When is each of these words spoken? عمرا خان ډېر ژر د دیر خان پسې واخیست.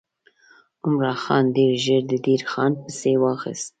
عمرا 0.85 1.13
خان 1.23 1.43
ډېر 1.55 1.73
ژر 1.83 2.01
د 2.11 2.13
دیر 2.25 2.41
خان 2.51 2.71
پسې 2.83 3.11
واخیست. 3.23 3.69